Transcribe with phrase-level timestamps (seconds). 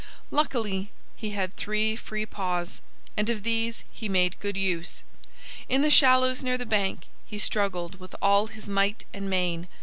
[0.31, 2.81] Luckily he had three free paws.
[3.15, 5.03] And of these he made good use.
[5.69, 9.67] In the shallows near the bank he struggled with all his might and main.